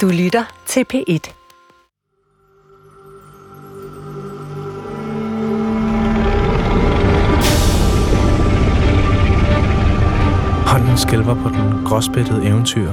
[0.00, 1.32] Du lytter til P1.
[10.66, 12.92] Hånden skælver på den gråspættede eventyr,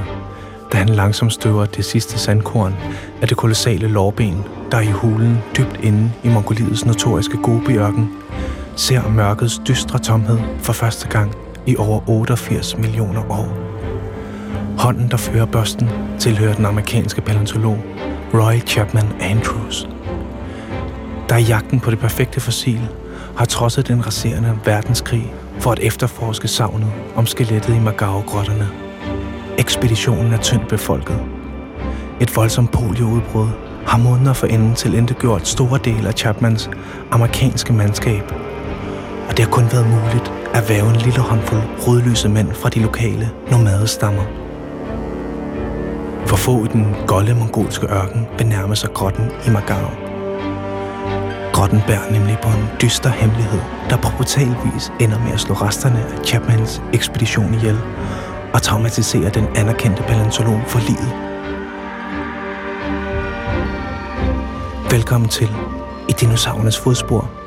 [0.71, 2.75] da han langsomt støver det sidste sandkorn
[3.21, 8.13] af det kolossale lårben, der i hulen dybt inde i Mongoliets notoriske gobiørken
[8.75, 11.35] ser mørkets dystre tomhed for første gang
[11.67, 13.70] i over 88 millioner år.
[14.81, 15.89] Hånden, der fører børsten,
[16.19, 17.77] tilhører den amerikanske paleontolog
[18.33, 19.89] Roy Chapman Andrews.
[21.29, 22.89] Der i jagten på det perfekte fossil
[23.37, 28.67] har trodset den raserende verdenskrig for at efterforske savnet om skelettet i Magao-grotterne.
[29.57, 31.19] Ekspeditionen er tyndt befolket.
[32.21, 33.49] Et voldsomt polioudbrud
[33.87, 36.69] har måneder for enden til gjort store dele af Chapmans
[37.11, 38.31] amerikanske mandskab.
[39.29, 42.79] Og det har kun været muligt at væve en lille håndfuld rødlyse mænd fra de
[42.79, 44.50] lokale nomadestammer.
[46.31, 49.87] For få i den golde mongolske ørken benærmer sig grotten i Magao.
[51.53, 55.55] Grotten bærer nemlig på en dyster hemmelighed, der på brutal vis ender med at slå
[55.55, 57.79] resterne af Chapmans ekspedition ihjel
[58.53, 61.11] og traumatisere den anerkendte paleontolog for livet.
[64.91, 65.49] Velkommen til
[66.09, 67.40] I dinosaurernes fodspor.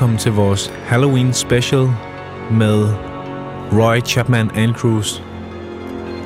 [0.00, 1.88] Velkommen til vores Halloween special
[2.50, 2.88] med
[3.72, 5.22] Roy Chapman Andrews.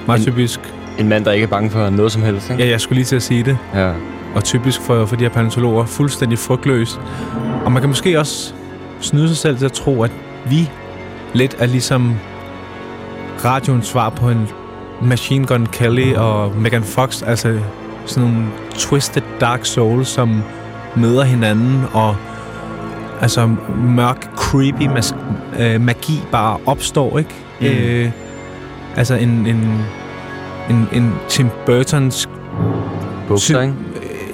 [0.07, 0.61] Meget en, typisk.
[0.99, 2.65] En mand, der ikke er bange for noget som helst, ikke?
[2.65, 3.59] Ja, jeg skulle lige til at sige det.
[3.75, 3.93] Ja.
[4.35, 7.01] Og typisk for, for de her paleontologer, fuldstændig frygtløs.
[7.65, 8.55] Og man kan måske også
[9.01, 10.13] snyde sig selv til at tro, at
[10.47, 10.71] vi
[11.33, 12.15] lidt er ligesom
[13.45, 14.49] radioens svar på en
[15.03, 17.61] Machine Gun Kelly og Megan Fox, altså
[18.07, 20.43] sådan nogle twisted dark souls, som
[20.97, 22.17] møder hinanden og
[23.21, 25.15] altså mørk, creepy mas-
[25.63, 27.31] øh, magi bare opstår, ikke?
[27.61, 27.67] Mm.
[27.67, 28.11] Øh,
[28.97, 29.85] altså en, en,
[30.71, 32.29] en, en Tim Burtons...
[33.29, 33.75] Bukser, ikke?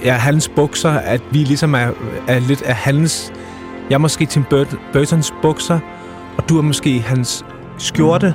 [0.04, 1.88] Ja, hans bukser, at vi ligesom er,
[2.28, 3.32] er lidt af hans...
[3.90, 5.78] Jeg er måske Tim Burt- Burtons bukser,
[6.38, 7.44] og du er måske hans
[7.78, 8.34] skjorte.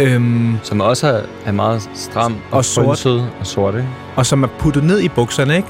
[0.00, 0.06] Mm.
[0.06, 3.06] Øhm, som også er, er meget stram og, og sort.
[3.40, 3.88] og sort, ikke?
[4.16, 5.68] Og som er puttet ned i bukserne, ikke?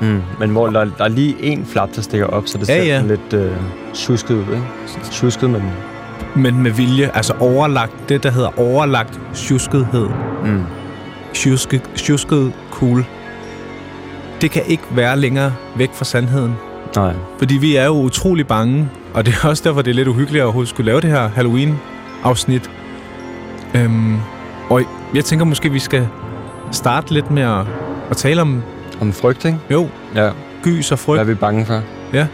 [0.00, 2.82] Mm, men hvor der, der er lige en flap, der stikker op, så det ser
[2.82, 3.02] ja.
[3.02, 3.52] lidt øh,
[3.94, 4.64] tjusket ud, ikke?
[5.10, 5.62] Tjusket, men...
[6.36, 10.08] Men med vilje, altså overlagt, det der hedder overlagt tjuskethed.
[10.44, 10.62] Mm.
[11.34, 13.04] Tjusket, tjusket cool.
[14.40, 16.54] Det kan ikke være længere væk fra sandheden.
[16.96, 17.14] Nej.
[17.38, 20.40] Fordi vi er jo utrolig bange, og det er også derfor, det er lidt uhyggeligt
[20.40, 22.70] at overhovedet skulle lave det her Halloween-afsnit.
[23.74, 24.16] Øhm,
[24.70, 24.82] og
[25.14, 26.08] jeg tænker måske, vi skal
[26.72, 27.66] starte lidt med at,
[28.10, 28.62] at tale om
[29.00, 29.58] om frygt, ikke?
[29.70, 29.88] Jo.
[30.14, 30.30] Ja.
[30.62, 31.16] Gys og frygt.
[31.16, 31.82] Hvad er vi bange for?
[32.12, 32.26] Ja.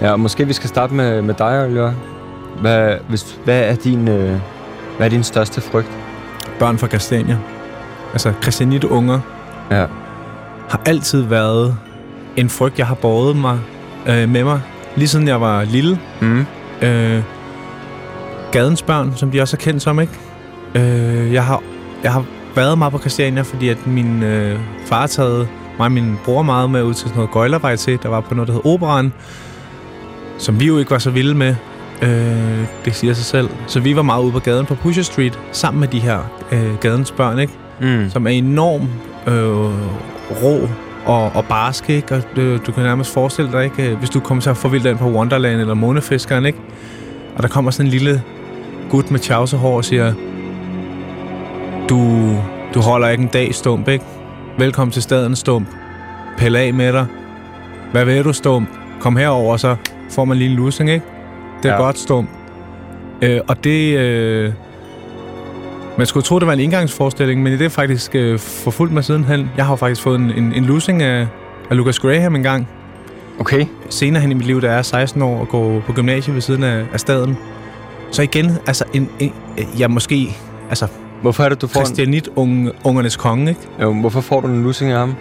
[0.00, 1.92] Ja, og måske vi skal starte med, med dig, Oliver.
[2.60, 4.40] Hvad, hvis, hvad, er din, øh,
[4.96, 5.90] hvad er din største frygt?
[6.58, 7.38] Børn fra kastanier.
[8.12, 8.32] Altså,
[8.90, 9.20] unger
[9.70, 9.86] Ja.
[10.68, 11.76] Har altid været
[12.36, 13.58] en frygt, jeg har båret mig
[14.06, 14.60] øh, med mig,
[14.96, 16.00] lige siden jeg var lille.
[16.20, 16.46] Mm.
[16.82, 17.22] Øh,
[18.52, 20.12] gadens børn, som de også er kendt som, ikke?
[20.74, 21.62] Øh, jeg har,
[22.02, 25.48] jeg har været meget på Christiania, fordi at min øh, far taget
[25.78, 28.34] mig og min bror meget med ud til sådan noget gøjlervej til, der var på
[28.34, 29.12] noget, der hed Operan,
[30.38, 31.54] som vi jo ikke var så vilde med.
[32.02, 33.48] Øh, det siger sig selv.
[33.66, 36.18] Så vi var meget ude på gaden på Pusher Street, sammen med de her
[36.52, 37.52] øh, gadens børn, ikke?
[37.80, 38.10] Mm.
[38.10, 38.90] Som er enormt
[39.26, 39.32] øh,
[40.42, 40.68] rå
[41.06, 42.14] og, og barske, ikke?
[42.14, 43.94] Og øh, du kan nærmest forestille dig, ikke?
[43.94, 46.58] Hvis du kommer til at forvilde ind på Wonderland eller Månefiskeren, ikke?
[47.36, 48.22] Og der kommer sådan en lille
[48.90, 50.12] gut med tjavsehår og siger,
[51.88, 52.30] du,
[52.74, 54.04] du holder ikke en dag stump, ikke?
[54.58, 55.68] Velkommen til staden, Stump.
[56.38, 57.06] Pæl af med dig.
[57.92, 58.68] Hvad vil du, Stump?
[59.00, 59.76] Kom herover, så
[60.10, 61.06] får man lige en lussing, ikke?
[61.62, 61.80] Det er ja.
[61.80, 62.28] godt, Stump.
[63.22, 63.98] Øh, og det...
[63.98, 64.52] Øh,
[65.98, 69.50] man skulle tro, det var en indgangsforestilling, men det er faktisk øh, forfulgt mig sidenhen.
[69.56, 71.26] Jeg har faktisk fået en, en, en lussing af,
[71.70, 72.68] af Lucas Graham engang.
[73.40, 73.66] Okay.
[73.90, 76.62] Senere hen i mit liv, jeg er 16 år og går på gymnasiet ved siden
[76.62, 77.36] af, af staden.
[78.10, 79.32] Så igen, altså, en, en,
[79.78, 80.36] jeg måske,
[80.68, 80.86] altså,
[81.22, 83.60] Hvorfor er det, du får en, Christianit, unge, ungernes konge, ikke?
[83.82, 85.14] jo, hvorfor får du en lussing af ham?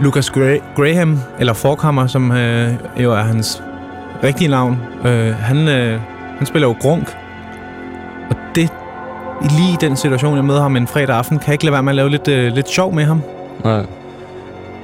[0.00, 3.62] Lucas Gra- Graham, eller Forkammer, som øh, jo er hans
[4.24, 6.00] rigtige navn, øh, han, øh,
[6.38, 7.16] han spiller jo grunk.
[8.30, 8.68] Og det,
[9.42, 11.82] lige i den situation, jeg møder ham en fredag aften, kan jeg ikke lade være
[11.82, 13.20] med at lave lidt, øh, lidt sjov med ham.
[13.64, 13.86] Nej.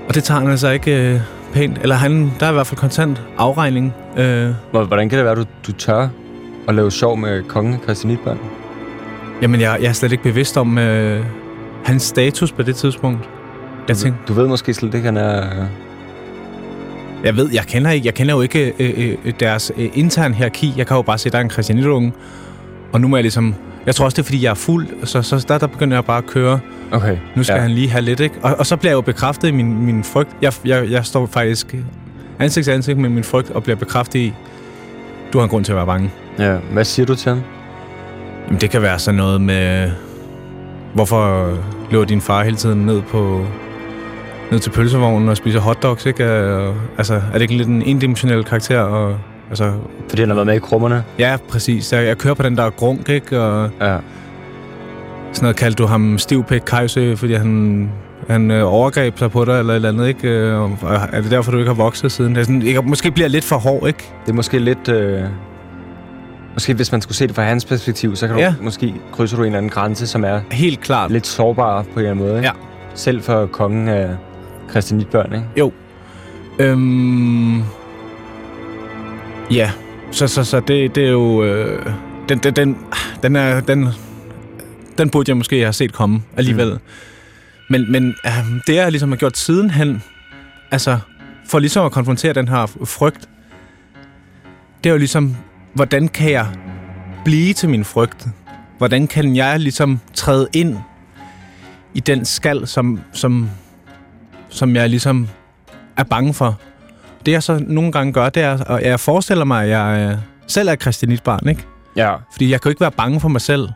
[0.09, 1.21] Og det tager han altså ikke øh,
[1.53, 1.79] pænt.
[1.83, 3.95] Eller han, der er i hvert fald kontant afregning.
[4.17, 6.09] Øh, Hvor- Hvordan kan det være, du, du tør
[6.69, 8.39] at lave sjov med kongen Christianitbørn?
[9.43, 11.25] Jamen, jeg, jeg er slet ikke bevidst om øh,
[11.85, 13.29] hans status på det tidspunkt.
[13.89, 15.67] Jeg tænker, Du ved måske slet ikke, han er...
[17.25, 20.75] Jeg ved, jeg kender, ikke, jeg kender jo ikke øh, øh, deres øh, interne hierarki.
[20.77, 22.13] Jeg kan jo bare se, der er en Christianitunge.
[22.93, 23.55] Og nu må jeg ligesom...
[23.87, 24.87] Jeg tror også, det er, fordi jeg er fuld.
[25.05, 26.61] Så, så der, der begynder jeg bare at køre.
[26.93, 27.17] Okay.
[27.37, 27.61] Nu skal ja.
[27.61, 28.35] han lige have lidt, ikke?
[28.43, 30.31] Og, og så bliver jeg jo bekræftet i min, min frygt.
[30.43, 31.75] Jeg, jeg, jeg står faktisk
[32.39, 34.33] ansigt til ansigt med min frygt og bliver bekræftet i,
[35.33, 36.11] du har en grund til at være bange.
[36.39, 36.57] Ja.
[36.73, 37.43] Hvad siger du til ham?
[38.51, 39.91] Jamen, det kan være sådan noget med...
[40.95, 41.51] Hvorfor
[41.91, 43.45] løber din far hele tiden ned på
[44.51, 46.45] ned til pølsevognen og spiser hotdogs, ikke?
[46.57, 48.79] Og, altså, er det ikke lidt en endimensionel karakter?
[48.81, 49.17] Og,
[49.49, 49.73] altså,
[50.09, 51.05] Fordi han har været med i krummerne.
[51.19, 51.93] ja, præcis.
[51.93, 53.41] Jeg, jeg kører på den der grunk, ikke?
[53.41, 53.97] Og Ja.
[55.33, 57.91] sådan noget kaldte du ham stivpæk Kajsø, fordi han,
[58.29, 60.29] han øh, overgreb sig på dig eller et eller andet, ikke?
[60.29, 60.71] Øh, Og
[61.13, 62.35] er det derfor, du ikke har vokset siden?
[62.35, 64.13] Det er sådan, jeg måske bliver lidt for hård, ikke?
[64.25, 64.89] Det er måske lidt...
[64.89, 65.23] Øh...
[66.55, 68.55] Måske hvis man skulle se det fra hans perspektiv, så kan du Ja.
[68.63, 71.11] måske krydser du en eller anden grænse, som er Helt klart.
[71.11, 72.37] lidt sårbar på en eller anden måde.
[72.37, 72.47] Ikke?
[72.49, 72.53] Ja.
[72.95, 74.17] Selv for kongen af
[74.71, 75.71] Christianitbørn, ikke?
[76.59, 77.63] Øhm,
[79.51, 79.71] ja,
[80.11, 81.45] så, så, så det, det er jo...
[81.45, 81.87] Øh,
[82.29, 82.77] den, den, den,
[83.23, 83.89] den, er, den,
[84.99, 86.73] den burde jeg måske have set komme alligevel.
[86.73, 86.79] Mm.
[87.71, 88.33] Men, men øh,
[88.67, 90.03] det, jeg ligesom har gjort sidenhen,
[90.71, 90.99] altså
[91.49, 93.29] for ligesom at konfrontere den her frygt,
[94.85, 95.37] det er jo ligesom,
[95.75, 96.47] hvordan kan jeg
[97.25, 98.29] blive til min frygt?
[98.79, 100.79] Hvordan kan jeg ligesom træde ind
[101.95, 103.51] i den skal, som, som,
[104.49, 105.29] som jeg ligesom
[105.97, 106.59] er bange for.
[107.27, 110.19] Det jeg så nogle gange gør, det er, at jeg forestiller mig, at jeg øh,
[110.47, 111.67] selv er Christianit barn, ikke?
[111.97, 112.15] Ja.
[112.33, 113.69] Fordi jeg kan jo ikke være bange for mig selv.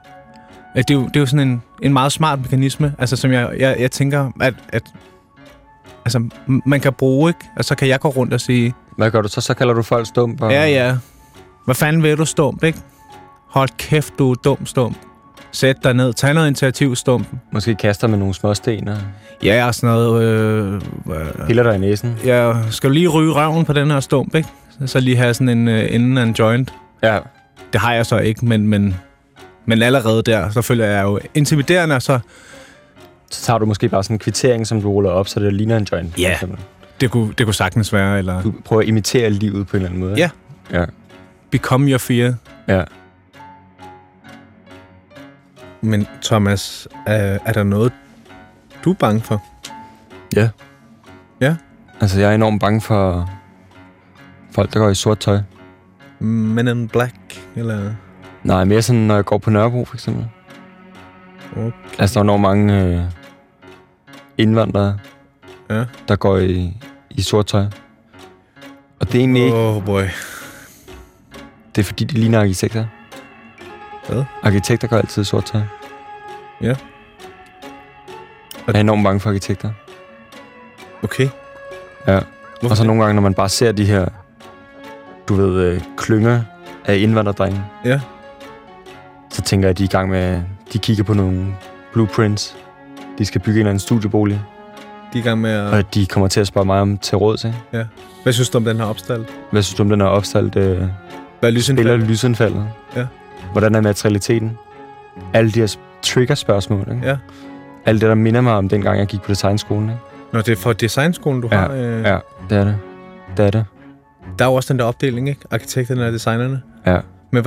[0.76, 3.32] Øh, Det er jo, det er jo sådan en, en meget smart mekanisme, altså som
[3.32, 4.82] jeg, jeg, jeg tænker, at, at
[6.05, 6.29] altså,
[6.67, 7.40] man kan bruge, ikke?
[7.56, 9.40] Og så kan jeg gå rundt og sige, Hvad gør du så?
[9.40, 10.43] Så kalder du folk stump?
[10.43, 10.50] Og...
[10.52, 10.97] ja, ja,
[11.64, 12.78] hvad fanden vil du, stump, ikke?
[13.49, 14.96] Hold kæft, du er dum, stump.
[15.52, 17.26] Sæt dig ned, tag noget initiativ, stump.
[17.52, 18.96] Måske kaster med nogle småsten og
[19.43, 22.16] Ja, og sådan noget, øh, øh, piller dig i næsen.
[22.25, 24.49] Ja, skal du lige ryge røven på den her stump, ikke?
[24.87, 26.75] Så lige have sådan en enden af en joint.
[27.02, 27.19] Ja.
[27.72, 28.96] Det har jeg så ikke, men, men,
[29.66, 32.19] men allerede der, så føler jeg jo intimiderende, så
[33.31, 35.76] Så tager du måske bare sådan en kvittering, som du ruller op, så det ligner
[35.76, 36.19] en joint.
[36.19, 36.38] Ja.
[37.00, 39.88] det kunne, det kunne sagtens være, eller Du prøver at imitere livet på en eller
[39.88, 40.14] anden måde.
[40.16, 40.31] Ja.
[40.72, 40.84] Ja.
[41.59, 42.35] Become your fear.
[42.69, 42.85] Ja.
[45.81, 47.93] Men Thomas, er, er der noget,
[48.85, 49.43] du er bange for?
[50.37, 50.49] Ja.
[51.41, 51.56] Ja?
[52.01, 53.31] Altså, jeg er enormt bange for
[54.51, 55.39] folk, der går i sort tøj.
[56.19, 57.15] Men in Black,
[57.57, 57.93] eller...
[58.43, 60.27] Nej, mere sådan, når jeg går på Nørrebro, for eksempel.
[61.57, 61.71] Okay.
[61.99, 63.00] Altså, der er enormt mange øh,
[64.39, 64.99] indvandrere,
[65.71, 65.85] Ja.
[66.09, 66.76] der går i,
[67.11, 67.64] i sort tøj.
[69.00, 70.02] Og det er egentlig ikke, Oh boy.
[71.76, 72.85] Det er fordi, de ligner arkitekter.
[74.09, 74.25] Hvad?
[74.43, 75.61] Arkitekter går altid i sort tøj.
[76.61, 76.75] Ja.
[78.66, 79.71] Jeg er enormt bange for arkitekter.
[81.02, 81.28] Okay.
[82.07, 82.21] Ja.
[82.61, 84.07] Hvorfor Og så nogle gange, når man bare ser de her,
[85.28, 86.40] du ved, øh, klynger
[86.85, 88.00] af indvandrerdrenge, Ja.
[89.31, 91.47] så tænker jeg, at de er i gang med, de kigger på nogle
[91.93, 92.57] blueprints.
[93.19, 94.40] De skal bygge en eller anden studiebolig,
[95.12, 95.73] De er i gang med at...
[95.73, 97.54] og de kommer til at spørge mig om til råd til.
[98.23, 99.25] Hvad synes du om den her opstald?
[99.50, 100.57] Hvad synes du om den her opstalt?
[100.57, 100.83] Øh,
[101.45, 102.67] Hvad er lysen spiller lysindfaldet?
[102.97, 103.07] Ja.
[103.53, 104.59] Hvordan er materialiteten?
[105.35, 107.07] Alle de her trigger-spørgsmål, ikke?
[107.09, 107.17] Ja.
[107.87, 110.01] Alt det, der minder mig om dengang, jeg gik på designskolen, ikke?
[110.33, 111.69] Nå, det er for designskolen, du Ja, har.
[111.73, 112.19] Øh, Ja,
[112.51, 112.77] det er det.
[113.37, 113.65] Det er det.
[114.39, 115.41] Der er jo også den der opdeling, ikke?
[115.51, 116.63] Arkitekterne og designerne.
[116.87, 116.99] Ja.
[117.31, 117.45] Men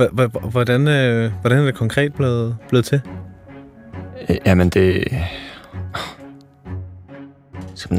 [0.50, 3.00] hvordan, øh, hvordan er det konkret blevet, blevet til?
[4.30, 5.04] Øh, Jamen, det...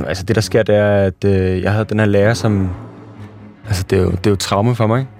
[0.07, 2.69] Altså, det der sker, det er, at øh, jeg havde den her lærer, som...
[3.67, 5.11] Altså, det er jo, det er jo traume for mig, ikke?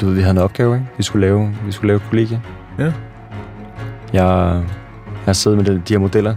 [0.00, 0.86] Du ved, vi havde en opgave, ikke?
[0.96, 2.42] Vi skulle lave, vi skulle lave et kollegie.
[2.78, 2.84] Ja.
[2.84, 2.92] Jeg,
[4.12, 6.34] jeg har siddet med de, de her modeller.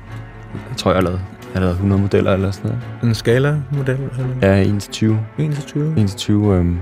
[0.69, 2.83] Jeg tror, jeg har lavet, jeg har lavet 100 modeller eller sådan noget.
[3.03, 3.99] En skala-model?
[4.19, 4.55] Eller?
[4.55, 5.19] Ja, 1 til 20.
[5.37, 5.91] 1 til 20?
[5.97, 6.55] 1 til 20.
[6.55, 6.79] Øhm,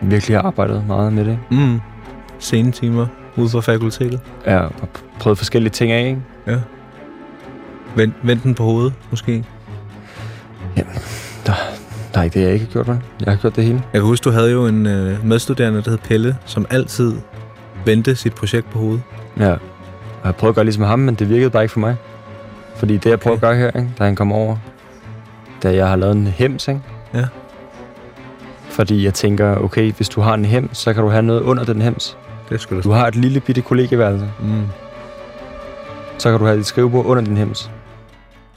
[0.00, 1.38] virkelig har arbejdet meget med det.
[1.50, 1.80] Mm.
[2.38, 3.06] Senetimer
[3.36, 4.20] ude fra fakultetet.
[4.46, 4.72] Jeg har
[5.20, 6.20] prøvet forskellige ting af, ikke?
[6.46, 6.56] Ja.
[7.96, 9.44] Vend, vend den på hovedet, måske.
[11.46, 11.52] Der
[12.20, 13.00] er ikke det, jeg ikke har gjort, vel?
[13.24, 13.82] Jeg har gjort det hele.
[13.92, 17.14] Jeg kan huske, du havde jo en øh, medstuderende, der hed Pelle, som altid
[17.84, 19.02] vendte sit projekt på hovedet.
[19.38, 19.50] Ja.
[19.52, 19.58] Og
[20.24, 21.96] jeg prøvede at gøre ligesom ham, men det virkede bare ikke for mig.
[22.76, 24.56] Fordi det, jeg prøver at gøre her, ikke, da han kom over,
[25.62, 26.80] da jeg har lavet en hems, ikke?
[27.14, 27.24] Ja.
[28.68, 31.64] Fordi jeg tænker, okay, hvis du har en hems, så kan du have noget under
[31.64, 32.16] den hems.
[32.50, 34.62] Det skulle Du har et lille bitte kollegeværelse, Mm.
[36.18, 37.70] så kan du have dit skrivebord under din hems.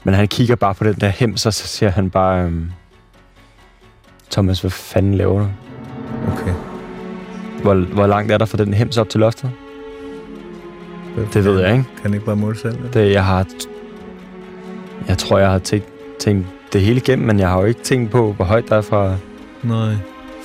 [0.04, 2.70] Men han kigger bare på den der hems, og så siger han bare, øhm,
[4.30, 5.46] Thomas, hvad fanden laver du?
[6.32, 6.52] Okay.
[7.62, 9.50] Hvor, hvor langt er der fra den hems op til loftet?
[11.34, 11.84] Det ved jeg ikke.
[12.02, 12.74] Kan ikke bare måle selv?
[12.76, 12.90] eller?
[12.90, 13.46] Det, jeg har...
[15.08, 15.88] Jeg tror, jeg har tænkt,
[16.20, 18.80] tænkt det hele igennem, men jeg har jo ikke tænkt på, hvor højt der er
[18.80, 19.14] fra,
[19.62, 19.94] Nej.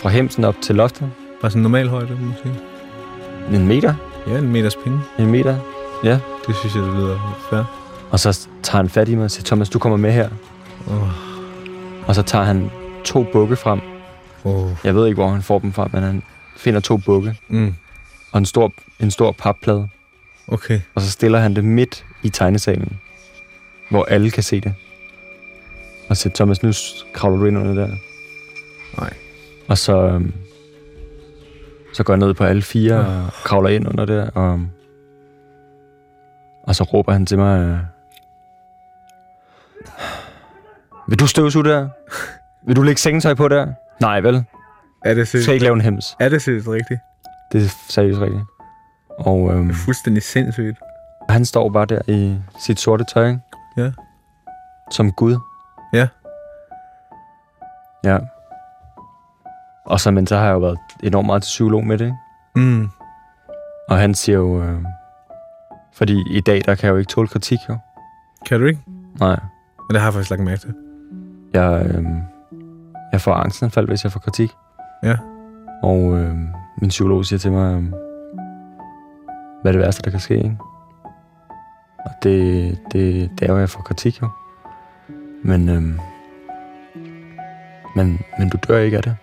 [0.02, 1.10] fra hemsen op til loftet.
[1.42, 2.52] Bare sådan en normal højde, måske.
[3.54, 3.94] En meter?
[4.28, 5.00] Ja, en meters pinde.
[5.20, 5.56] En meter?
[6.04, 6.20] Ja.
[6.48, 7.64] Det synes jeg, det lyder fair.
[8.12, 10.30] Og så tager han fat i mig og siger, Thomas, du kommer med her.
[10.88, 11.08] Oh.
[12.08, 12.72] Og så tager han
[13.06, 13.80] to bukke frem.
[14.44, 14.70] Oh.
[14.84, 16.24] Jeg ved ikke, hvor han får dem fra, men han
[16.58, 17.76] finder to bukke Mm.
[18.32, 19.90] og en stor, en stor papplade.
[20.48, 20.80] Okay.
[20.96, 23.00] Og så stiller han det midt i tegnesalen,
[23.90, 24.74] hvor alle kan se det.
[26.10, 26.72] Og siger, Thomas, nu
[27.14, 27.96] kravler du ind under der.
[29.00, 29.14] Nej.
[29.68, 30.34] Og så, øhm,
[31.94, 33.26] så går jeg ned på alle fire Øh.
[33.26, 34.30] og kravler ind under der.
[34.30, 34.62] Og,
[36.64, 37.78] og så råber han til mig, øh,
[41.08, 41.90] vil du støvsuge der?
[42.68, 43.68] Vil du lægge sengetøj på der?
[44.02, 44.36] Nej, vel?
[45.06, 46.16] Er det Du seriøst, skal ikke lave en hems.
[46.20, 47.00] er det seriøst rigtigt?
[47.52, 48.44] Det er seriøst rigtigt.
[49.20, 50.78] Og øhm, Det er fuldstændig sindssygt.
[51.30, 53.40] han står bare der i sit sorte tøj, ikke?
[53.78, 53.92] Ja.
[54.92, 55.38] Som Gud.
[55.94, 56.08] Ja.
[58.04, 58.18] Ja.
[59.86, 62.18] Og så, men så har jeg jo været enormt meget til psykolog med det, ikke?
[62.56, 62.90] Mm.
[63.90, 64.62] Og han siger jo...
[64.64, 64.82] Øh,
[65.94, 67.78] fordi i dag, der kan jeg jo ikke tåle kritik, jo.
[68.46, 68.80] Kan du ikke?
[69.20, 69.40] Nej.
[69.78, 70.74] Men det har jeg faktisk lagt mærke til.
[71.54, 72.06] Jeg, øh,
[73.14, 74.52] jeg får angstanfald, hvis jeg får kritik.
[75.04, 75.18] Ja.
[75.84, 76.36] Og øh,
[76.82, 77.84] min psykolog siger til mig, øh,
[79.62, 80.58] hvad er det værste, der kan ske, ikke?
[82.06, 84.30] Og det, det, det er jo, at jeg får kritik, jo.
[85.44, 85.82] Men, øh,
[87.96, 89.16] men, men du dør ikke af det.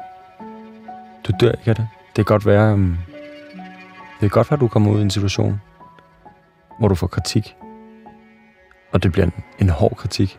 [1.29, 1.89] Du dør ikke af det.
[2.07, 2.89] Det kan godt være, øh,
[4.13, 5.61] det kan godt være, at du kommer ud i en situation,
[6.79, 7.57] hvor du får kritik.
[8.93, 10.39] Og det bliver en, en hård kritik.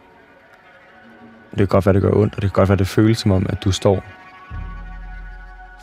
[1.51, 3.31] Det kan godt være, det gør ondt, og det kan godt være, det føles som
[3.31, 4.03] om, at du står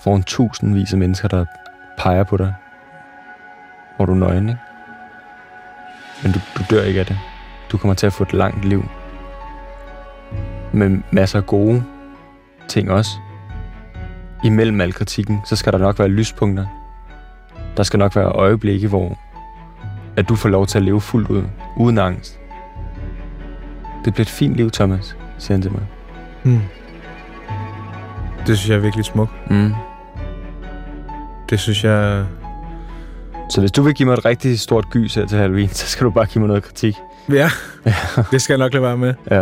[0.03, 1.45] foran tusindvis af mennesker, der
[1.99, 2.55] peger på dig,
[3.97, 4.61] hvor du er nøgen, ikke?
[6.23, 7.19] Men du, du dør ikke af det.
[7.73, 8.85] Du kommer til at få et langt liv.
[10.73, 11.85] Med masser af gode
[12.69, 13.11] ting også.
[14.45, 16.67] Imellem al kritikken, så skal der nok være lyspunkter.
[17.77, 19.19] Der skal nok være øjeblikke, hvor
[20.17, 21.45] at du får lov til at leve fuldt ud,
[21.77, 22.41] uden angst.
[24.05, 25.81] Det bliver et fint liv, Thomas, siger han til mig.
[26.43, 26.61] Mm.
[28.47, 29.51] Det synes jeg er virkelig smukt.
[29.51, 29.73] Mm.
[31.51, 32.25] Det synes jeg...
[33.51, 36.05] Så hvis du vil give mig et rigtig stort gys her til Halloween, så skal
[36.05, 36.95] du bare give mig noget kritik.
[37.33, 37.51] Ja,
[38.31, 39.15] det skal jeg nok lade være med.
[39.31, 39.37] Ja,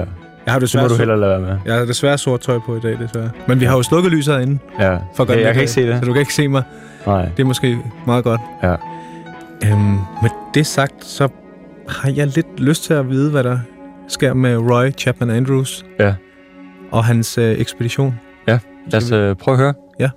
[0.47, 1.59] Jeg har desværre, må du hellere lade være med.
[1.67, 3.31] jeg har desværre sort tøj på i dag, desværre.
[3.49, 4.59] Men vi har jo slukket lyset herinde.
[4.81, 5.99] Ja, For ja jeg kan ikke se det.
[5.99, 6.63] Så du kan ikke se mig.
[7.07, 7.25] Nej.
[7.37, 8.41] Det er måske meget godt.
[8.63, 8.75] Ja.
[9.65, 9.79] Øhm,
[10.23, 11.29] med det sagt, så
[11.89, 13.59] har jeg lidt lyst til at vide, hvad der
[14.09, 15.85] sker med Roy Chapman Andrews.
[15.99, 16.15] Ja.
[16.91, 18.15] Og hans øh, ekspedition.
[18.93, 19.75] Lad os øh, prøve at høre.
[20.01, 20.11] Ja.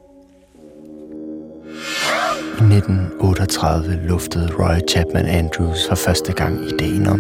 [2.60, 7.20] I 1938 luftede Roy Chapman Andrews for første gang ideen om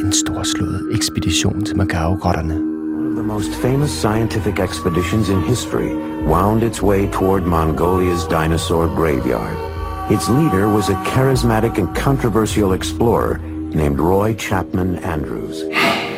[0.00, 2.54] en storslået ekspedition til Macau-grotterne.
[2.54, 5.90] One of the most famous scientific expeditions in history
[6.26, 9.56] wound its way toward Mongolia's dinosaur graveyard.
[10.10, 15.56] Its leader was a charismatic and controversial explorer named Roy Chapman Andrews.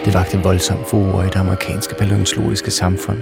[0.05, 3.19] Det vagte voldsom furore i det amerikanske palæontologiske samfund,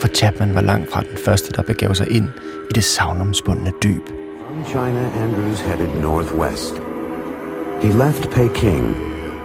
[0.00, 2.28] for Chapman var langt fra den første, der begav sig ind
[2.70, 4.06] i det savnomspundne dyb.
[4.46, 6.74] From China, Andrews headed northwest.
[7.82, 8.96] He left Peking,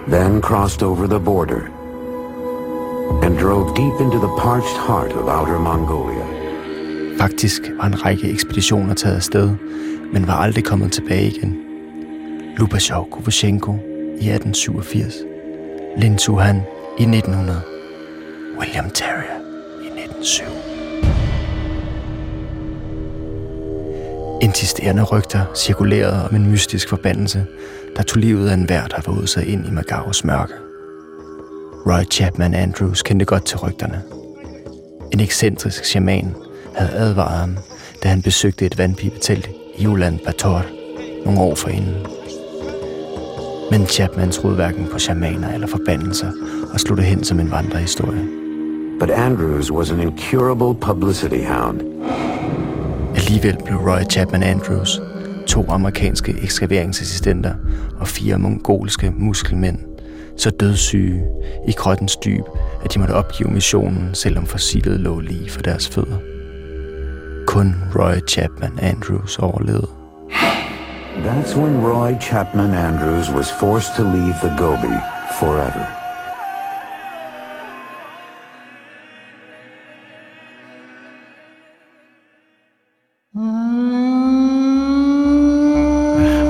[0.07, 1.61] then crossed over the border,
[3.23, 6.25] and drove deep into the parched heart of outer Mongolia.
[7.17, 9.49] Faktisk var en række ekspeditioner taget afsted,
[10.13, 11.57] men var aldrig kommet tilbage igen.
[12.57, 13.75] Lubashov Kovashenko
[14.19, 15.13] i 1887,
[15.97, 16.61] Lin Suhan
[16.99, 17.61] i 1900,
[18.59, 19.37] William Terrier
[19.83, 20.45] i 1907.
[24.41, 27.45] Insisterende rygter cirkulerede om en mystisk forbandelse,
[27.95, 30.53] der tog livet af enhver, der vågede sig ind i Magaros mørke.
[31.85, 34.03] Roy Chapman Andrews kendte godt til rygterne.
[35.13, 36.35] En ekscentrisk shaman
[36.75, 37.57] havde advaret ham,
[38.03, 40.65] da han besøgte et vandpibetelt i Ulan Bator
[41.25, 42.16] nogle år forinden.
[43.71, 46.31] Men Chapman troede hverken på shamaner eller forbandelser
[46.73, 48.27] og slog det hen som en vandrehistorie.
[48.99, 51.81] But Andrews was an incurable publicity hound.
[53.15, 55.01] Alligevel blev Roy Chapman Andrews,
[55.47, 57.53] to amerikanske ekskavationsassistenter
[57.99, 59.79] og fire mongolske muskelmænd,
[60.37, 61.23] så dødssyge
[61.67, 62.43] i grottens dyb,
[62.83, 66.17] at de måtte opgive missionen, selvom fossilet lå lige for deres fødder.
[67.47, 70.06] Kun Roy Chapman Andrews overlevede.
[71.23, 74.95] That's when Roy Chapman Andrews was forced to leave the Gobi
[75.39, 75.85] forever.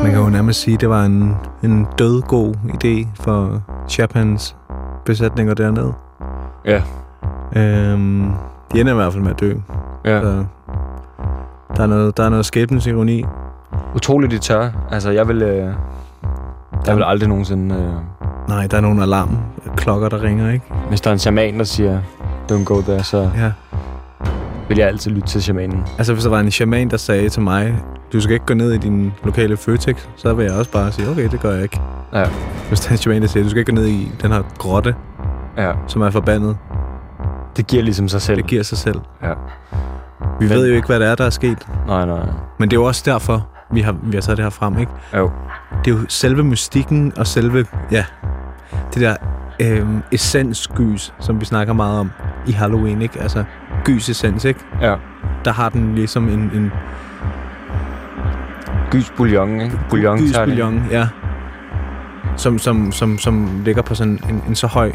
[0.04, 4.56] Man kan jo nærmest sige, at det var en, en dødgod idé for Chapmans
[5.06, 5.94] besætninger dernede.
[6.66, 6.82] Ja.
[7.56, 8.32] Øhm,
[8.74, 9.54] de ender i hvert fald med at dø.
[10.06, 10.22] ja.
[10.22, 10.46] Så
[11.78, 13.26] der er noget, der er noget skæbnens ironi.
[13.98, 14.70] Utroligt de tør.
[14.92, 15.42] Altså, jeg vil...
[15.42, 15.74] Øh,
[16.88, 17.76] jeg vil aldrig nogensinde...
[17.76, 17.94] Øh,
[18.50, 19.38] Nej, der er nogle alarm
[19.78, 20.66] klokker, der ringer, ikke?
[20.90, 22.00] hvis der er en shaman, der siger,
[22.52, 23.52] don't go there, så Ja.
[24.68, 25.84] vil jeg altid lytte til shamanen.
[25.98, 27.76] Altså, hvis der var en shaman, der sagde til mig,
[28.14, 31.10] du skal ikke gå ned i din lokale Føtex, så vil jeg også bare sige,
[31.10, 31.82] okay, det gør jeg ikke.
[32.14, 32.26] Ja.
[32.68, 34.42] Hvis der er en shaman, der siger, du skal ikke gå ned i den her
[34.58, 34.96] grotte,
[35.58, 35.72] Ja.
[35.88, 36.58] som er forbandet,
[37.58, 38.38] Det giver ligesom sig selv.
[38.38, 39.00] det giver sig selv.
[39.24, 39.34] Ja.
[40.40, 41.68] Vi ved jo ikke, hvad det er, der er sket.
[41.88, 42.20] Nej, nej.
[42.60, 44.92] Men det er jo også derfor, vi har, vi har taget det her frem, ikke?
[45.16, 45.32] Jo.
[45.86, 48.06] Det er jo selve mystikken og selve, ja,
[48.94, 49.16] det der
[49.60, 52.12] øhm, essensgys, som vi snakker meget om
[52.48, 53.22] i Halloween, ikke?
[53.22, 53.44] Altså,
[53.86, 54.60] gys essens, ikke?
[54.82, 54.96] Ja.
[55.46, 56.72] Der har den ligesom en, en
[58.92, 59.80] Gys bouillon, ikke?
[59.90, 61.08] Bouillon, gys bouillon, ja.
[62.38, 64.92] Som, som, som, som ligger på sådan en, en så høj...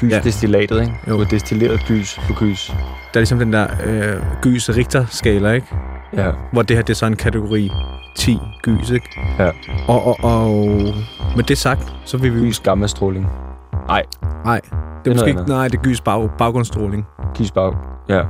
[0.00, 0.20] Gys Ja.
[0.24, 0.92] destillatet, ikke?
[1.08, 1.24] Jo.
[1.24, 2.66] Destilleret gys på gys.
[2.68, 2.74] Der
[3.14, 5.66] er ligesom den der øh, gys Richter-skala, ikke?
[6.12, 6.30] Ja.
[6.52, 7.70] Hvor det her, det er så en kategori
[8.16, 9.20] 10 gys, ikke?
[9.38, 9.50] Ja.
[9.88, 10.68] Og, og, og
[11.36, 12.40] med det sagt, så vil vi...
[12.40, 13.26] Gys gammastråling.
[13.88, 14.02] Nej,
[14.44, 14.70] Nej, det
[15.10, 15.42] er noget måske ikke...
[15.42, 17.06] Nej, det er gys bag, baggrundsstråling.
[17.38, 17.72] gys bag.
[18.08, 18.22] Ja.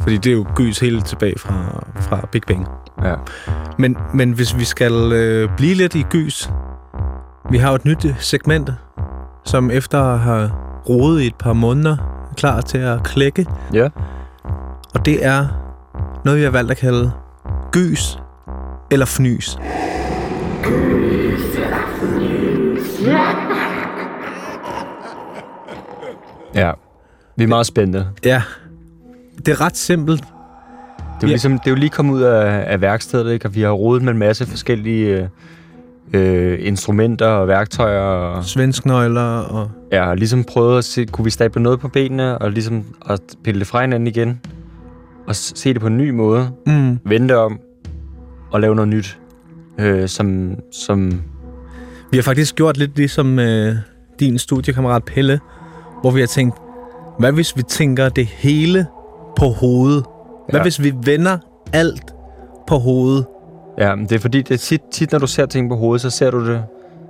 [0.00, 2.68] Fordi det er jo gys helt tilbage fra, fra Big Bang.
[3.04, 3.14] Ja.
[3.78, 6.50] Men, men hvis vi skal øh, blive lidt i gys...
[7.50, 8.70] Vi har jo et nyt øh, segment,
[9.44, 10.52] som efter at have
[10.88, 11.96] rodet i et par måneder,
[12.30, 13.46] er klar til at klække.
[13.72, 13.88] Ja.
[14.94, 15.46] Og det er
[16.24, 17.12] noget, vi har valgt at kalde
[17.72, 18.18] gys
[18.92, 19.58] eller fnys.
[26.54, 26.72] Ja.
[27.36, 28.06] Vi er meget spændte.
[28.24, 28.42] Ja,
[29.46, 30.20] det er ret simpelt.
[30.20, 31.32] Det er, jo Ja.
[31.32, 33.46] ligesom, det er jo lige kommet ud af, af værkstedet, ikke?
[33.48, 35.28] og vi har rodet med en masse forskellige
[36.12, 38.00] øh, øh, instrumenter og værktøjer.
[38.00, 39.70] Og, Svensknøgler og...
[39.92, 43.20] ja, og ligesom prøvet at se, kunne vi stable noget på benene, og ligesom at
[43.44, 44.40] pille det fra hinanden igen,
[45.26, 46.98] og se det på en ny måde, Mm.
[47.04, 47.58] vende om,
[48.52, 49.18] og lave noget nyt,
[49.78, 51.22] øh, som, som
[52.10, 53.74] Vi har faktisk gjort lidt ligesom øh,
[54.20, 55.40] din studiekammerat Pelle,
[56.00, 56.56] hvor vi har tænkt,
[57.18, 58.86] hvad hvis vi tænker det hele
[59.38, 60.04] på hovedet?
[60.48, 60.62] Hvad Ja.
[60.62, 61.38] hvis vi vender
[61.72, 62.14] alt
[62.66, 63.26] på hovedet?
[63.78, 66.00] Ja, men det er fordi, det er tit, tit, når du ser ting på hovedet,
[66.00, 66.62] så ser du det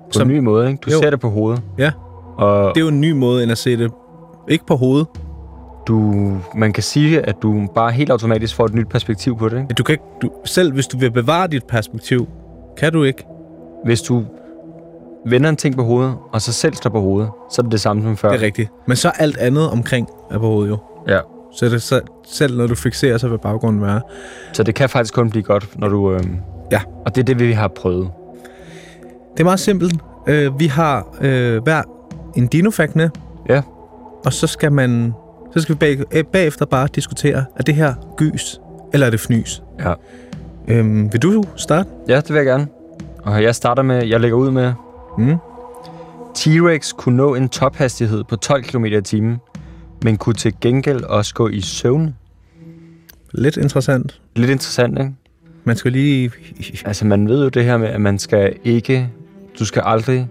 [0.05, 0.81] på Som- en ny måde, ikke?
[0.87, 0.99] Du jo.
[0.99, 1.63] ser det på hovedet.
[1.79, 1.93] Ja.
[2.37, 3.91] Og Det er jo en ny måde end at se det
[4.49, 5.07] ikke på hovedet.
[5.87, 6.13] Du,
[6.55, 9.75] man kan sige, at du bare helt automatisk får et nyt perspektiv på det, ikke?
[9.75, 12.29] Du kan ikke, du, selv hvis du vil bevare dit perspektiv,
[12.77, 13.27] kan du ikke.
[13.85, 14.25] Hvis du
[15.27, 17.81] vender en ting på hovedet, og så selv står på hovedet, så er det det
[17.81, 18.29] samme som før.
[18.29, 18.71] Det er rigtigt.
[18.87, 20.79] Men så alt andet omkring er på hovedet jo.
[21.09, 21.19] Ja.
[21.53, 24.01] Så det så, selv når du fixerer sig, hvad baggrunden være.
[24.53, 26.13] Så det kan faktisk kun blive godt, når du...
[26.13, 26.21] Øh...
[26.73, 26.81] Ja.
[27.07, 28.11] Og det er det, vi har prøvet.
[29.33, 29.95] Det er meget simpelt.
[30.27, 31.83] Øh, vi har øh, hver
[32.37, 33.11] en dinofact med.
[33.49, 33.63] Ja.
[34.25, 35.15] Og så skal man
[35.55, 38.61] så skal vi bag, øh, bagefter bare diskutere, er det her gys,
[38.93, 39.63] eller er det fnys?
[39.81, 39.95] Ja.
[40.69, 41.89] Øhm, vil du starte?
[42.09, 42.67] Ja, det vil jeg gerne.
[43.23, 44.73] Og jeg starter med, jeg lægger ud med,
[45.19, 45.37] Mm.
[46.39, 49.37] T-Rex kunne nå en tophastighed på 12 km i timen,
[50.05, 52.15] men kunne til gengæld også gå i søvn.
[53.33, 54.21] Lidt interessant.
[54.37, 55.13] Lidt interessant, ikke?
[55.65, 56.31] Man skal lige...
[56.85, 59.09] Altså, man ved jo det her med, at man skal ikke...
[59.59, 60.29] Du skal aldrig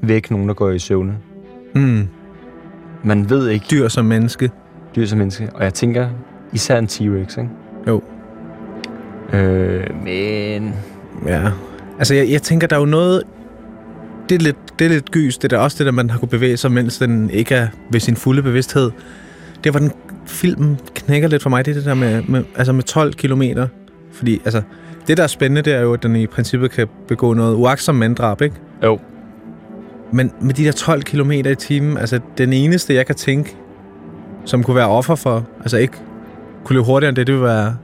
[0.00, 1.16] vække nogen, der går i søvne.
[1.74, 2.08] Mm,
[3.02, 4.50] Man ved ikke dyr som menneske.
[4.96, 5.48] Dyr som menneske.
[5.54, 6.08] Og jeg tænker,
[6.52, 7.50] især en T-Rex, ikke?
[7.88, 8.02] Jo.
[9.32, 10.74] Øh, men...
[11.26, 11.50] Ja.
[11.98, 13.22] Altså, jeg, jeg tænker, der er jo noget...
[14.28, 15.38] Det er, lidt, det er lidt gys.
[15.38, 18.00] Det er også det, der man har kunne bevæge sig, mens den ikke er ved
[18.00, 18.90] sin fulde bevidsthed.
[19.64, 19.92] Det var den
[20.26, 23.68] filmen knækker lidt for mig, det er det der med, med, altså med 12 kilometer.
[24.12, 24.62] Fordi, altså,
[25.06, 27.94] det der er spændende, det er jo, at den i princippet kan begå noget uagtsom
[27.94, 28.56] manddrab, ikke?
[28.82, 28.98] Jo.
[30.12, 33.56] Men med de der 12 km i timen, altså den eneste, jeg kan tænke,
[34.44, 35.94] som kunne være offer for, altså ikke
[36.64, 37.76] kunne løbe hurtigere end det, det ville være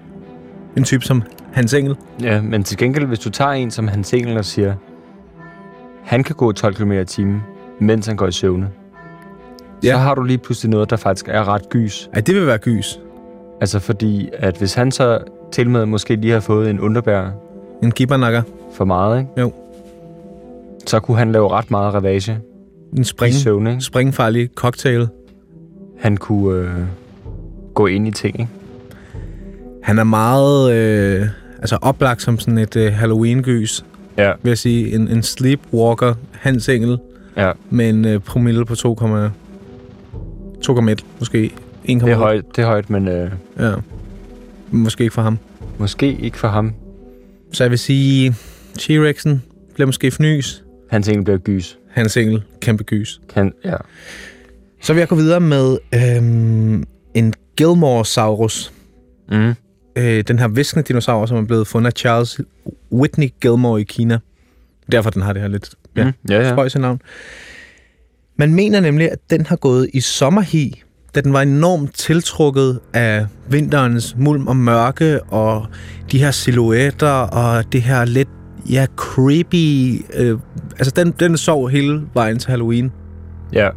[0.77, 1.97] en type som Hans Engel.
[2.23, 4.75] Ja, men til gengæld, hvis du tager en som Hans Engel og siger,
[6.05, 7.42] han kan gå 12 km i timen,
[7.81, 8.68] mens han går i søvne,
[9.83, 9.88] Ja.
[9.88, 9.92] ja.
[9.94, 12.11] så har du lige pludselig noget, der faktisk er ret gys.
[12.14, 13.01] Ej, det vil være gys.
[13.61, 15.18] Altså fordi, at hvis han så
[15.53, 17.31] til med måske lige har fået en underbær
[17.83, 18.42] En gibbernakker.
[18.73, 19.31] for meget, ikke?
[19.40, 19.53] Jo.
[20.87, 22.38] så kunne han lave ret meget ravage
[22.97, 23.66] En spring, søvn.
[23.66, 23.81] Ikke?
[23.81, 25.09] springfarlig cocktail.
[26.00, 26.70] Han kunne øh,
[27.74, 28.40] gå ind i ting.
[28.40, 28.52] Ikke?
[29.82, 31.26] Han er meget øh,
[31.58, 33.84] altså oplagt som sådan et øh, Halloween-gys,
[34.18, 34.32] Ja.
[34.42, 34.94] vil jeg sige.
[34.94, 36.98] En, en sleepwalker, Hans Engel,
[37.37, 37.52] ja.
[37.70, 38.87] med en øh, promille på 2,1
[41.18, 41.50] måske
[41.88, 41.92] 1,8.
[41.92, 43.72] Det er højt, det er højt men øh, Ja.
[44.70, 45.38] Måske ikke for ham.
[45.78, 46.72] måske ikke for ham.
[47.52, 48.34] Så jeg vil sige,
[48.78, 49.30] T-Rexen
[49.74, 50.64] bliver måske fnys.
[50.90, 51.78] Hans engel bliver gys.
[51.90, 53.20] Hans Engel, kæmpe gys.
[53.34, 53.76] Kan, ja.
[54.80, 58.72] Så vil jeg gå videre med øhm, en Gilmore-saurus.
[59.30, 59.54] Mm.
[59.96, 62.40] Øh, den her viskende dinosaur, som er blevet fundet af Charles
[62.92, 64.18] Whitney Gilmore i Kina.
[64.92, 66.12] Derfor den har det her lidt ja, Mm.
[66.30, 66.78] Ja, ja.
[66.78, 67.00] navn.
[68.36, 70.82] Man mener nemlig, at den har gået i sommerhi,
[71.14, 75.66] da den var enormt tiltrukket af vinterens mulm og mørke, og
[76.12, 78.28] de her silhuetter, og det her lidt,
[78.70, 80.04] ja, creepy...
[80.14, 80.38] Øh,
[80.78, 82.92] altså, den, den sov hele vejen til Halloween.
[83.52, 83.68] Ja.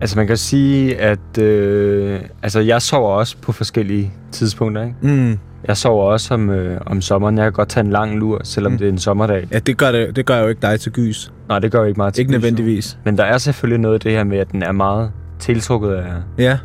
[0.00, 4.82] Altså man kan sige, at øh, altså, jeg sover også på forskellige tidspunkter.
[4.82, 4.96] Ikke?
[5.02, 5.38] Mm.
[5.66, 7.38] Jeg sover også om, øh, om sommeren.
[7.38, 8.78] Jeg kan godt tage en lang lur, selvom Mm.
[8.78, 9.48] det er en sommerdag.
[9.52, 11.32] Ja, det gør, det, det gør jo ikke dig til gys.
[11.48, 12.98] Nej, det gør jo ikke meget til Ikke gys, nødvendigvis.
[13.04, 16.12] Men der er selvfølgelig noget af det her med, at den er meget tiltrukket af,
[16.38, 16.58] Ja.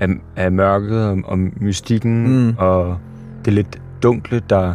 [0.00, 2.54] af, af mørket og, og mystikken, Mm.
[2.58, 2.98] og
[3.44, 4.74] det er lidt dunkle, der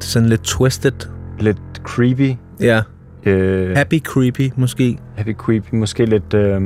[0.00, 0.92] Sådan lidt twisted.
[1.40, 2.32] lidt creepy.
[2.60, 2.82] Ja.
[3.24, 4.98] Øh, Happy creepy, måske.
[5.16, 6.34] happy creepy, måske lidt...
[6.34, 6.60] Øh,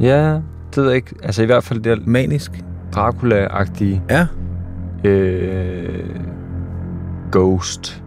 [0.00, 1.14] ja, det ved jeg ikke.
[1.22, 2.64] Altså i hvert fald det er Manisk.
[2.96, 4.26] Dracula-agtige Ja.
[5.04, 6.20] øh,
[7.32, 8.02] ghost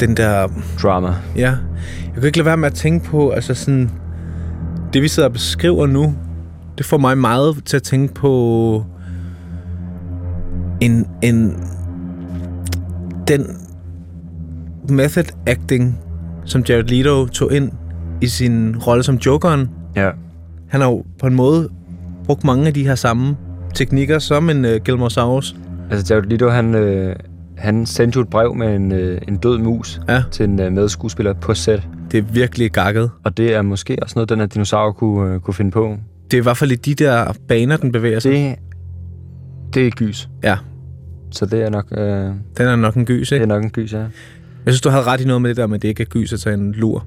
[0.00, 0.48] Den der
[0.82, 1.08] drama.
[1.36, 1.50] Ja.
[2.06, 3.90] Jeg kan ikke lade være med at tænke på, altså sådan...
[4.92, 6.14] Det, vi sidder og beskriver nu,
[6.78, 8.84] det får mig meget til at tænke på
[10.80, 11.64] en, en
[13.28, 13.46] den
[14.88, 15.98] method acting,
[16.44, 17.72] som Jared Leto tog ind
[18.20, 19.70] i sin rolle som Jokeren.
[19.96, 20.10] Ja.
[20.72, 21.68] Han har jo på en måde
[22.24, 23.36] brugt mange af de her samme
[23.74, 25.56] teknikker som en uh, Gilmore Saurus.
[25.90, 27.16] Altså Jared Leto, han, øh,
[27.58, 30.22] han sendte jo et brev med en, øh, en død mus Ja.
[30.30, 31.88] til en øh, medskuespiller på set.
[32.10, 33.10] Det er virkelig gakket.
[33.24, 35.96] Og det er måske også noget, den her dinosaur kunne, øh, kunne finde på.
[36.30, 38.32] Det er i hvert fald i de der baner, den bevæger sig.
[38.32, 38.54] Det,
[39.74, 40.28] det er gys.
[40.42, 40.56] Ja.
[41.30, 41.98] Så det er nok, øh,
[42.58, 43.42] Den er nok en gys, det ikke?
[43.42, 43.98] er nok en gys, ja.
[43.98, 44.08] Jeg
[44.66, 46.32] synes, du havde ret i noget med det der med, at det ikke er gys
[46.32, 47.06] at tage en lur.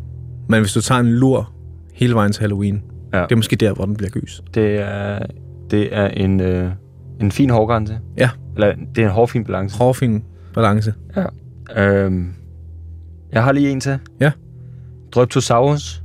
[0.49, 1.51] Men hvis du tager en lur
[1.93, 2.82] hele vejen til Halloween,
[3.15, 3.23] Ja.
[3.23, 4.41] det er måske der, hvor den bliver gys.
[4.54, 5.19] Det er,
[5.71, 6.71] det er en, øh,
[7.21, 7.99] en fin hårgrænse.
[8.17, 8.30] Ja.
[8.56, 9.78] Eller det er en hårfin balance.
[9.78, 10.23] Hårfin
[10.54, 10.93] balance.
[11.78, 12.34] Øhm,
[13.32, 13.99] jeg har lige en til.
[14.19, 14.32] Ja.
[15.12, 16.04] Dryptosaurus.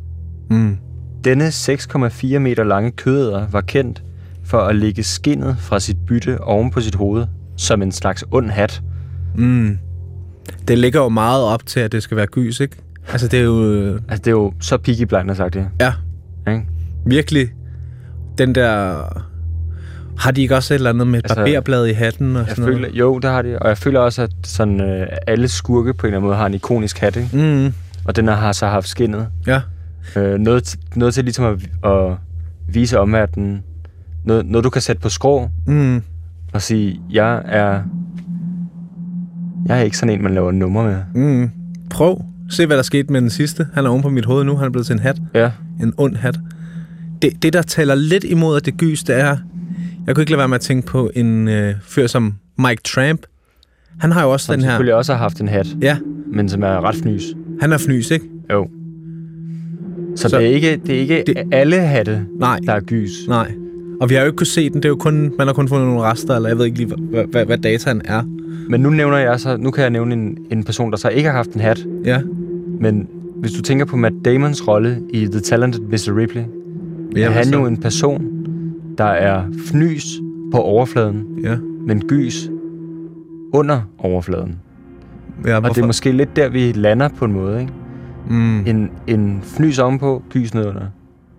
[0.51, 0.77] Mm.
[1.25, 4.03] Denne 6,4 meter lange kødæder var kendt
[4.45, 8.51] for at lægge skinnet fra sit bytte oven på sit hoved, som en slags ond
[8.51, 8.83] hat.
[9.37, 9.79] Mm.
[10.69, 12.77] Det ligger jo meget op til, at det skal være gys, ikke?
[13.13, 15.69] Altså, det er jo øh, Altså, det er jo så Peaky Blinders sagt det.
[15.81, 15.93] Ja.
[16.49, 16.67] Ikke?
[17.11, 17.49] Virkelig
[18.39, 19.03] den der...
[20.19, 22.57] Har de ikke også et eller andet med et Altså, barberblad i hatten og Jeg
[22.57, 23.59] sådan føler, jo, det har de.
[23.59, 26.47] Og jeg føler også, at sådan, øh, alle skurke på en eller anden måde har
[26.47, 27.37] en ikonisk hat, ikke?
[27.37, 27.67] noget?
[27.67, 27.73] Mm.
[28.05, 29.27] Og den har så haft skinnet.
[29.47, 29.61] Ja.
[30.17, 32.17] Øh, noget, noget til ligesom at, at
[32.69, 33.63] vise omverdenen.
[34.25, 36.03] Noget, noget, du kan sætte på skrå Mm.
[36.53, 37.83] og sige, jeg er...
[39.67, 40.97] Jeg er ikke sådan en, man laver nummer med.
[41.15, 41.51] Mm.
[41.91, 42.23] Prøv.
[42.51, 43.67] Se, hvad der skete med den sidste.
[43.75, 44.57] Han er oven på mit hoved nu.
[44.57, 45.17] Han er blevet til en hat.
[45.35, 45.51] Ja.
[45.83, 46.39] En ond hat.
[47.23, 49.37] Det, det, der taler lidt imod, at det gys, det er...
[50.07, 53.21] Jeg kunne ikke lade være med at tænke på en øh, fyr som Mike Tramp.
[53.99, 54.71] Han har jo også Som den her...
[54.71, 55.97] selvfølgelig også har haft en hat, Ja,
[56.33, 57.23] men som er ret fnys.
[57.61, 58.25] han er fnys, ikke?
[58.53, 58.69] Jo.
[60.17, 63.11] Så, Så- det er ikke, det er ikke det, alle hatte, Nej, der er gys.
[63.29, 63.53] nej.
[64.01, 64.77] Og vi har jo ikke kunnet se den.
[64.77, 66.95] Det er jo kun, man har kun fundet nogle rester, eller jeg ved ikke lige,
[66.97, 68.23] hvad, hvad, hvad dataen er.
[68.69, 71.29] Men nu nævner jeg så, nu kan jeg nævne en, en person, der så ikke
[71.29, 71.87] har haft en hat.
[72.05, 72.21] Ja,
[72.81, 76.17] Men hvis du tænker på Matt Damons rolle i The Talented Mr.
[76.17, 76.43] Ripley,
[77.17, 77.59] ja er han så?
[77.59, 78.25] jo en person,
[78.99, 80.05] der er fnys
[80.53, 82.51] på overfladen, Ja, men gys
[83.53, 84.59] under overfladen.
[85.47, 85.83] ja Og det hvorfor?
[85.83, 87.73] er måske lidt der, vi lander på en måde, ikke?
[88.29, 90.87] Mm, En, en fnys ovenpå, gys nedunder.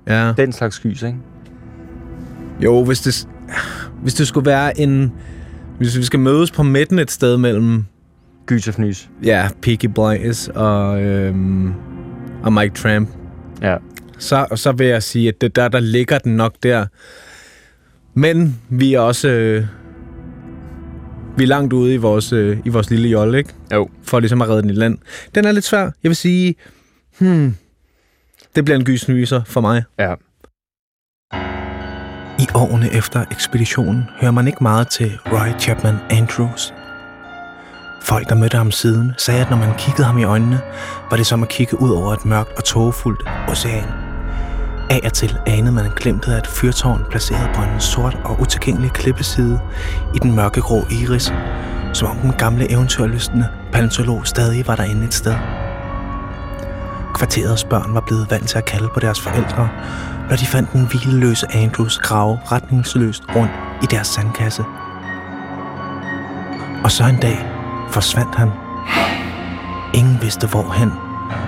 [0.08, 0.34] ja.
[0.38, 1.18] Den slags gys, ikke?
[2.64, 3.28] Jo, hvis det,
[4.02, 5.12] hvis det skulle være en...
[5.78, 7.86] Hvis vi skal mødes på midten et sted mellem
[8.46, 9.10] Gys og fnys.
[9.24, 11.74] ja, Peaky Blinders og, øhm,
[12.44, 13.10] og Mike Tramp,
[13.62, 13.76] Ja.
[14.22, 16.86] Så, så vil jeg sige, at det der, der ligger den nok der.
[18.14, 19.28] Men vi er også...
[19.28, 19.66] Øh,
[21.38, 23.54] vi er langt ude i vores, øh, i vores lille jolle, ikke?
[23.74, 23.90] Jo.
[24.04, 24.98] for ligesom at redde den i land.
[25.36, 25.82] Den er lidt svær.
[25.82, 26.56] Jeg vil sige,
[27.20, 27.56] hmm,
[28.56, 29.84] det bliver en gysnyser for mig.
[30.00, 30.14] Ja.
[32.40, 36.74] I årene efter ekspeditionen hører man ikke meget til Roy Chapman Andrews.
[38.02, 40.60] Folk, der mødte ham siden, sagde, at når man kiggede ham i øjnene,
[41.10, 44.01] var det som at kigge ud over et mørkt og tågefuldt ocean.
[44.92, 48.92] Af og til anede man glemtet af et fyrtårn placeret på en sort og utilgængelig
[48.92, 49.60] klippeside
[50.16, 51.34] i den mørkegrå iris,
[51.94, 55.36] som om den gamle eventyrlystende paleontolog stadig var derinde et sted.
[57.14, 59.70] Kvarterets børn var blevet vant til at kalde på deres forældre,
[60.30, 63.52] når de fandt den hvileløse Andrews grave retningsløst rundt
[63.84, 64.64] i deres sandkasse.
[66.84, 67.48] Og så en dag
[67.90, 68.52] forsvandt han.
[69.94, 70.92] Ingen vidste hvorhen,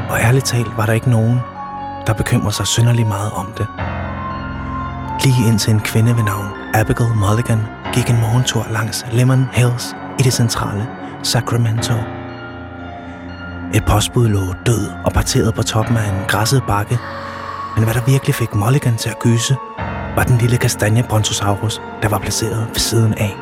[0.10, 1.40] og ærligt talt var der ikke nogen,
[2.08, 3.68] der bekymrer sig synderlig meget om det.
[5.24, 7.62] Lige indtil en kvinde ved navn Abigail Mulligan
[7.94, 10.88] gik en morgentur langs Lemon Hills i det centrale
[11.24, 11.94] Sacramento.
[13.74, 17.00] Et postbud lå død og parteret på toppen af en græsset bakke,
[17.76, 19.56] men hvad der virkelig fik Mulligan til at gyse,
[20.16, 23.36] var den lille kastanje brontosaurus, der var placeret ved siden af.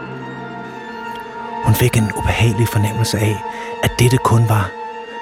[1.65, 3.43] Hun fik en ubehagelig fornemmelse af,
[3.83, 4.69] at dette kun var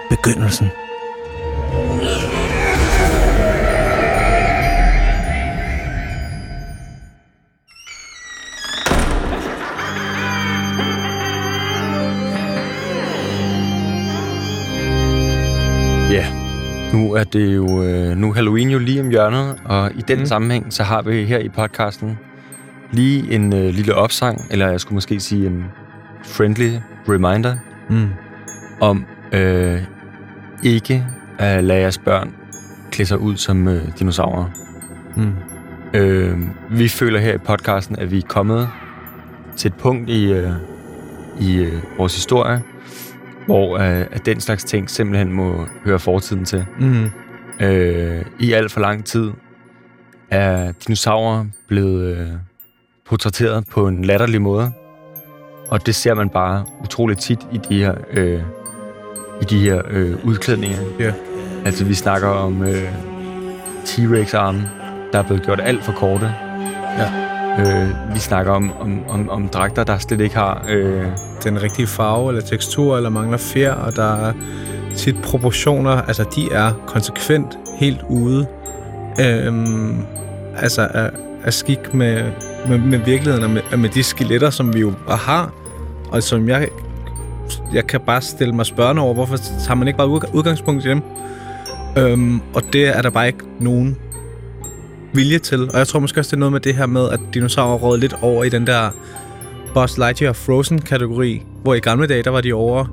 [0.09, 0.71] begyndelsen.
[2.03, 2.38] Yeah.
[16.99, 20.25] Nu er det jo øh, nu Halloween jo lige om hjørnet, og i den mm.
[20.25, 22.17] sammenhæng, så har vi her i podcasten
[22.91, 25.63] lige en øh, lille opsang, eller jeg skulle måske sige en
[26.23, 26.71] friendly
[27.09, 27.55] reminder,
[27.89, 28.07] Mm.
[28.81, 29.81] om øh,
[30.63, 31.05] ikke
[31.39, 32.33] at lade jeres børn
[32.91, 34.45] klæde sig ud som øh, dinosaurer.
[35.15, 35.33] Mm.
[35.93, 36.37] Øh,
[36.69, 38.69] vi føler her i podcasten, at vi er kommet
[39.55, 40.51] til et punkt i, øh,
[41.41, 42.61] i øh, vores historie,
[43.49, 46.65] hvor øh, at den slags ting simpelthen må høre fortiden til.
[46.79, 47.09] Mm.
[47.59, 49.31] Øh, I alt for lang tid
[50.29, 52.27] er dinosaurer blevet øh,
[53.09, 54.71] portrætteret på en latterlig måde.
[55.67, 58.41] Og det ser man bare utroligt tit i de her, øh,
[59.41, 60.79] i de her øh, udklædninger.
[60.99, 61.13] Ja.
[61.65, 62.93] Altså, vi snakker om øh,
[63.85, 64.69] T-Rex-arme,
[65.13, 66.33] der er blevet gjort alt for korte.
[66.97, 67.28] Ja.
[67.59, 70.65] Øh, vi snakker om, om, om, om dragter, der slet ikke har...
[70.69, 71.05] Øh,
[71.43, 74.33] Den rigtige farve eller tekstur, eller mangler fjer, og der er
[74.95, 78.47] tit proportioner, altså de er konsekvent helt ude
[79.19, 79.53] Øh,
[80.57, 81.09] altså af,
[81.43, 82.23] af skik med,
[82.67, 85.53] med, med virkeligheden og med, med de skeletter, som vi jo har,
[86.11, 86.67] og som jeg,
[87.73, 91.01] jeg kan bare stille mig spørgende over, hvorfor tager man ikke bare udgangspunkt i dem?
[91.97, 93.97] Øhm, og det er der bare ikke nogen
[95.13, 95.69] vilje til.
[95.71, 97.97] Og jeg tror måske også, det er noget med det her med, at dinosaurer råd
[97.97, 98.89] lidt over i den der
[99.73, 102.85] Buzz Lightyear Frozen-kategori, hvor i gamle dage, der var de over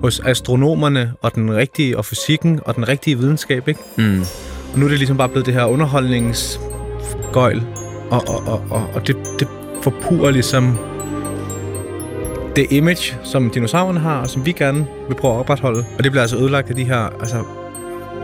[0.00, 3.80] hos astronomerne og den rigtige, og fysikken og den rigtige videnskab, ikke?
[3.96, 4.20] mm,
[4.72, 7.62] Og nu er det ligesom bare blevet det her underholdningsgøjl,
[8.10, 9.48] og, og, og, og, og det, det
[9.82, 10.78] forpurer ligesom
[12.56, 15.84] det image, som dinosaurerne har, og som vi gerne vil prøve at opretholde.
[15.98, 17.44] Og det bliver altså ødelagt af de her, altså,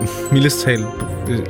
[0.33, 0.87] mildest talt,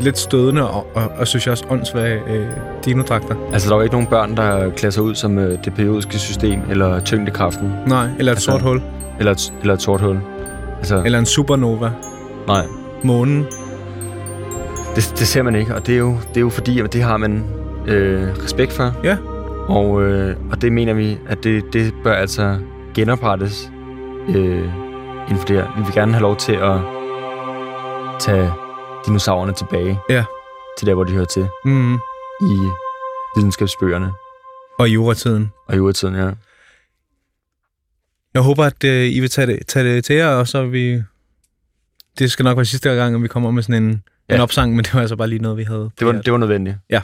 [0.00, 2.46] lidt stødende og, og, og synes jeg også åndssvage øh,
[2.84, 3.34] dinodragter.
[3.52, 6.18] altså, der er jo ikke nogen børn, der klæder sig ud som øh, det periodiske
[6.18, 8.82] system, eller tyngdekraften, Nej, eller et Altså- sort hul.
[9.18, 10.18] eller et, eller et sort hul.
[10.78, 11.90] Altså, Eller en supernova.
[12.46, 12.64] nej.
[13.02, 13.46] Månen.
[14.96, 17.02] Det, det ser man ikke, og det er jo, det er jo fordi, at det
[17.02, 17.44] har man
[17.86, 18.92] øh, respekt for.
[19.04, 19.16] Ja.
[19.68, 22.56] Og, øh, og det mener vi, at det, det bør altså
[22.94, 23.70] genoprettes
[24.28, 24.34] øh,
[25.28, 25.64] inden for det her.
[25.76, 26.76] Vi vil gerne have lov til at
[28.20, 28.52] tage
[29.06, 30.00] dinosaurerne tilbage.
[30.10, 30.24] Ja.
[30.78, 31.48] Til der, hvor de hører til.
[31.64, 31.94] Mm.
[32.40, 32.70] I
[33.36, 34.12] videnskabsbøgerne
[34.78, 35.52] Og i juratiden.
[35.68, 36.30] og i urtiden, ja.
[38.34, 41.02] Jeg håber, at øh, I vil tage det, tage det til jer, og så vi...
[42.18, 44.02] Det skal nok være sidste gang, at vi kommer med sådan en.
[44.28, 44.34] Ja.
[44.34, 45.90] en opsang, men det var altså bare lige noget, vi havde.
[45.98, 46.76] Det var, det var nødvendigt.
[46.90, 47.02] Ja.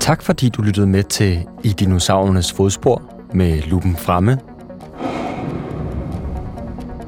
[0.00, 4.38] Tak fordi du lyttede med til I dinosaurernes fodspor med lupen fremme.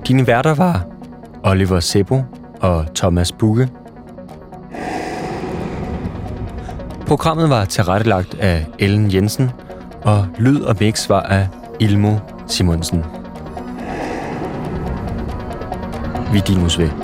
[0.08, 0.86] Dine værter var
[1.42, 2.22] Oliver Sebo
[2.60, 3.68] og Thomas Bugge.
[7.06, 9.50] Programmet var tilrettelagt af Ellen Jensen,
[10.02, 11.48] og lyd og mix var af
[11.80, 13.04] Ilmo Simonsen.
[16.32, 17.03] Vi dinos ved.